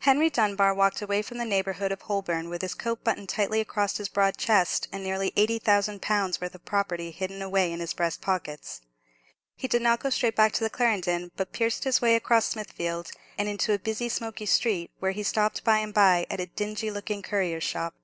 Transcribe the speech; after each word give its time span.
Henry 0.00 0.28
Dunbar 0.28 0.74
walked 0.74 1.00
away 1.00 1.22
from 1.22 1.38
the 1.38 1.46
neighbourhood 1.46 1.92
of 1.92 2.02
Holborn 2.02 2.50
with 2.50 2.60
his 2.60 2.74
coat 2.74 3.02
buttoned 3.02 3.30
tightly 3.30 3.58
across 3.62 3.96
his 3.96 4.10
broad 4.10 4.36
chest, 4.36 4.86
and 4.92 5.02
nearly 5.02 5.32
eighty 5.34 5.58
thousand 5.58 6.02
pounds' 6.02 6.42
worth 6.42 6.54
of 6.54 6.66
property 6.66 7.10
hidden 7.10 7.40
away 7.40 7.72
in 7.72 7.80
his 7.80 7.94
breast 7.94 8.20
pockets. 8.20 8.82
He 9.56 9.66
did 9.66 9.80
not 9.80 10.00
go 10.00 10.10
straight 10.10 10.36
back 10.36 10.52
to 10.52 10.62
the 10.64 10.68
Clarendon, 10.68 11.30
but 11.38 11.52
pierced 11.54 11.84
his 11.84 12.02
way 12.02 12.16
across 12.16 12.48
Smithfield, 12.50 13.12
and 13.38 13.48
into 13.48 13.72
a 13.72 13.78
busy 13.78 14.10
smoky 14.10 14.44
street, 14.44 14.90
where 14.98 15.12
he 15.12 15.22
stopped 15.22 15.64
by 15.64 15.78
and 15.78 15.94
by 15.94 16.26
at 16.28 16.38
a 16.38 16.44
dingy 16.44 16.90
looking 16.90 17.22
currier's 17.22 17.64
shop. 17.64 17.94